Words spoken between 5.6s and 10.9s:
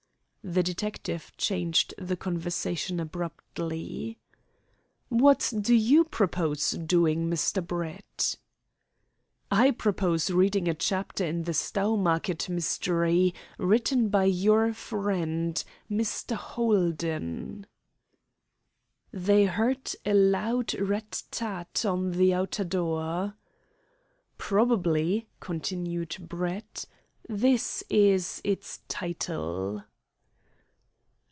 you propose doing, Mr. Brett?" "I purpose reading a